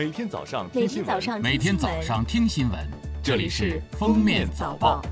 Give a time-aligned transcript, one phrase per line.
[0.00, 2.80] 每天早上听新闻，每天早上听新闻，
[3.22, 5.02] 这里是《封面早报》。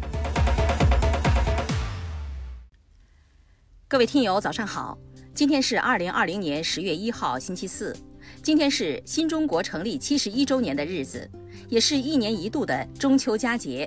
[3.86, 4.96] 各位听友，早上好！
[5.34, 7.94] 今天是二零二零年十月一号，星期四。
[8.42, 11.30] 今天是新中国成立七十一周年的日子，
[11.68, 13.86] 也是一年一度的中秋佳节。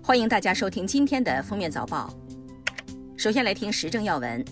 [0.00, 2.14] 欢迎大家收听今天的封面早报。
[3.16, 4.44] 首先来听时政要闻。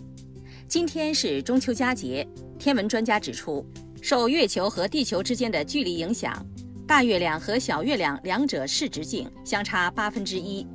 [0.67, 2.27] 今天是中秋佳节，
[2.59, 3.65] 天文专家指出，
[4.03, 6.45] 受月球和地球之间的距离影响，
[6.87, 10.67] 大月亮和小月亮两者视直径相差八分之一。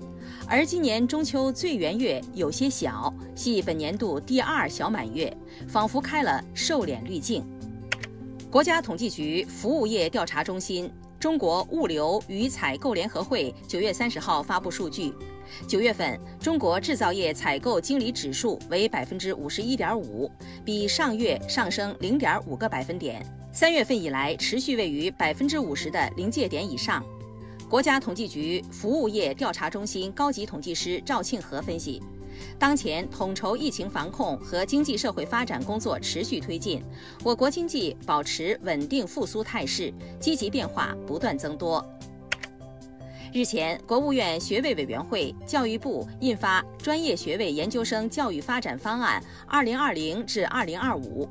[0.47, 5.35] 而今年中秋最圆月有些小，系本年度第二小满月，
[5.67, 7.43] 仿佛开了瘦脸滤镜。
[8.51, 10.89] 国家统计局服务业调查中心、
[11.25, 15.11] 中国物流与采购联合会九月三十号发布数据，
[15.67, 20.29] 九月份中国制造业采购经理指数为百分之五十一点五，
[20.63, 27.03] 比上月上升零点五个百分点，三月份以来持续位于百分之五十的临界点以上。
[27.67, 32.03] 国家统计局服务业调查中心高级统计师赵庆和分析，
[32.57, 36.83] 当前统筹疫情防控和经济社会发展工作持续推进，
[37.23, 41.83] 我国经济保持稳定复苏态势，积极变化不断增多。
[43.33, 51.25] 日前，国务院学位委员会、教育部印发《专业学位研究生教育发展方案（二零二零至二零二五）》。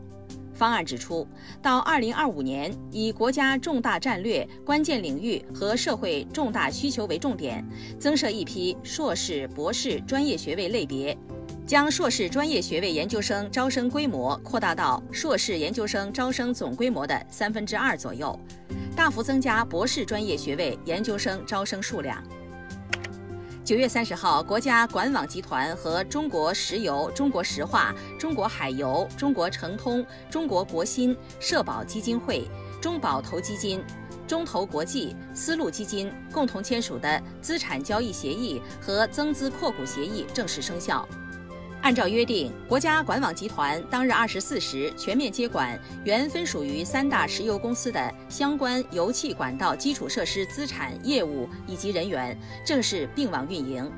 [0.54, 1.26] 方案指出，
[1.60, 7.64] 到二零二五年，以国家重大战略、关键领域和社会重大需求为重点，
[7.98, 11.16] 增设一批硕士、博士专业学位类别，
[11.66, 18.38] 将硕士专业学位研究生招生规模扩大到硕士研究生招生总规模的三分之二左右，
[18.94, 22.22] 大幅增加博士专业学位研究生招生数量。
[23.64, 32.46] 九月三十号，国家管网集团和中国石油、中国石化、中国海油、中国诚通、中国国新、社保基金会、
[32.78, 33.82] 中保投基金、
[34.28, 41.08] 中投国际、丝路基金共同签署的资产交易协议和增资扩股协议正式生效。
[41.84, 52.34] 按照约定，国家管网集团当日二十四时全面接管原分属于三大石油公司的相关油气管道基础设施资产业务以及人员，
[52.64, 53.92] 正式并网运营。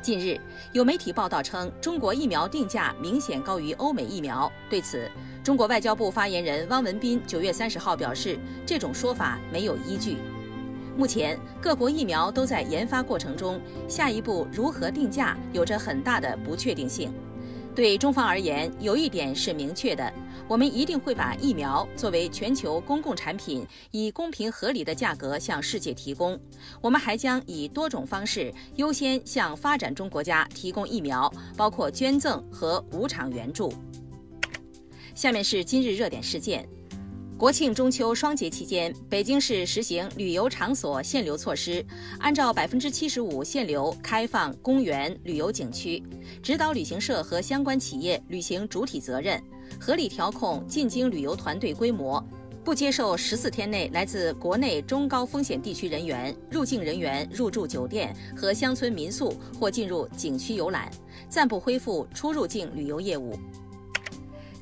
[0.00, 4.50] 近日，有媒体报道称，中国疫苗定价明显高于欧美疫苗。
[4.70, 5.10] 对此，
[5.42, 10.18] 中国外交部发言人汪文斌九月三十号表示，这种说法没有依据。
[11.00, 17.10] 目前，各国疫苗都在研发过程中，下一步如何定价有着很大的不确定性。
[17.74, 20.12] 对中方而言，有一点是明确的：
[20.46, 26.38] 我们一定会把疫苗作为全球公共产品，以公平合理的价格向世界提供。
[26.82, 33.72] 我们还将以多种方式优先向发展中国家提供疫苗，包括捐赠和无偿援助。
[35.14, 36.68] 下面是今日热点事件。
[37.40, 41.82] 国庆中秋双节期间，北京市实行旅游场所限流措施，
[42.18, 46.02] 按照百分之七十五限流开放公园、旅游景区，
[46.42, 49.42] 指导旅行社和相关企业履行主体责任，
[49.80, 52.22] 合理调控进京旅游团队规模，
[52.62, 60.90] 不接受十四天内来自国内中高风险地区人员、入境人员入住酒店和乡村民宿或进入景区游览，
[61.26, 63.34] 暂不恢复出入境旅游业务。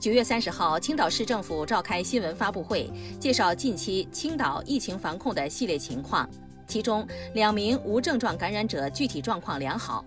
[0.01, 2.89] 九月三十号，青岛市政府召开新闻发布会，
[3.19, 6.29] 介绍近期青岛疫情防控的系列情况。
[6.69, 7.05] 其中，
[7.35, 10.05] 两名无症状感染者具体状况良好。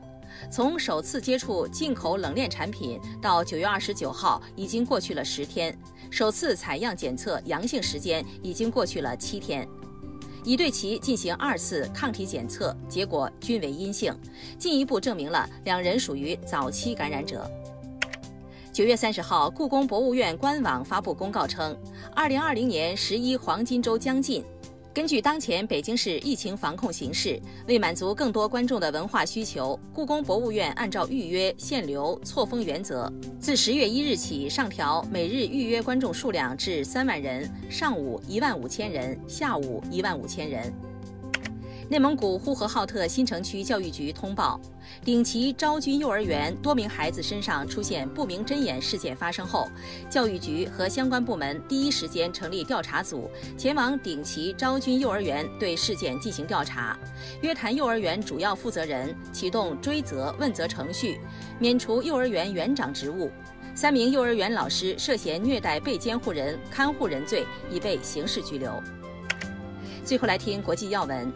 [0.49, 5.73] 从首次接触进口冷链产品到九月二十九号，已经过去了十天；
[6.09, 9.67] 首次采样检测阳性时间已经过去了七天。
[10.45, 14.17] 已对其进行二次抗体检测，结果均为阴性，
[14.57, 17.51] 进一步证明了两人属于早期感染者。
[18.73, 21.77] 九月三十号，故宫博物院官网发布公告称，
[22.15, 24.41] 二零二零年十一黄金周将近。
[24.93, 27.37] 根据当前北京市疫情防控形势，
[27.67, 33.11] 为满足更多观众的文化需求，故宫博物院按照预约、限流、错峰原则，
[33.41, 40.73] 自十月一日起上调每日预约观众数量至三万人，上午一万五千人，下午一万五千人。
[41.91, 44.57] 内蒙古呼和浩特新城区教育局通报，
[45.03, 49.69] 顶旗昭君幼儿园多名孩子身上出现不明针眼事件发生后，
[50.09, 56.97] 教育局和相关部门第一时间成立调查组，前往顶旗昭君幼儿园对事件进行调查，
[57.41, 61.19] 约谈幼儿园主要负责人，启动追责问责程序，
[61.59, 63.29] 免除幼儿园园长职务。
[63.75, 68.81] 三名幼儿园老师涉嫌虐待被监护人、看护人罪，已被刑事拘留。
[70.05, 71.29] 最后来听国际要闻。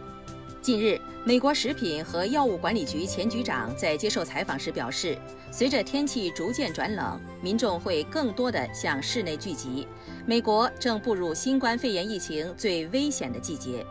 [0.66, 5.16] 近日，美国食品和药物管理局前局长在接受采访时表示，
[5.52, 9.86] 随着天气逐渐转冷，民众会更多地向室内聚集。
[10.26, 13.86] 美国正步入新冠肺炎疫情最危险的季节。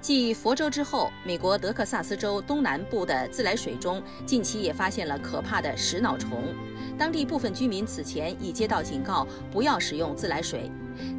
[0.00, 6.54] 继佛州之后，美国德克萨斯州东南部的自来水中近期也发现了可怕的食脑虫。
[6.96, 10.70] 当地部分居民此前已接到警告，不要使用自来水。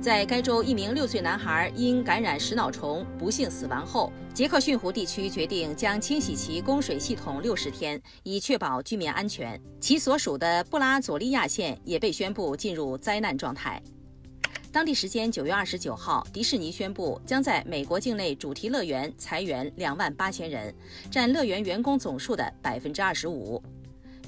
[0.01, 9.59] 在该州，一名六岁男孩因感染食脑虫不幸死亡后，杰克逊湖地区决定将清洗其供水系统六十天，以确保居民安全。
[9.79, 13.81] 其所属的布拉佐利亚县也被宣布进入灾难状态。
[14.71, 20.71] 当地时间九月二十九号，迪士尼宣布将在美国境内主题乐园裁员两万八千人，
[21.09, 23.61] 占乐园员工总数的百分之二十五。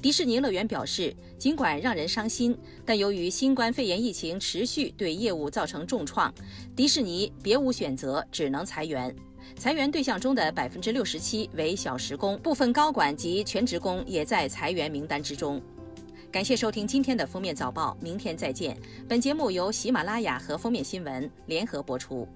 [0.02, 6.34] 迪士尼乐园表示，尽管让人伤心，但由于新冠肺炎疫情持续对业务造成重创，
[6.74, 9.14] 迪士尼别无选择，只能裁员。
[9.54, 15.62] 裁员对象中的百分之六十七为小时工，部分高管及全职工也在裁员名单之中。
[16.32, 18.76] 感谢收听今天的封面早报，明天再见。
[19.08, 22.26] 本节目由喜马拉雅和封面新闻联合播出。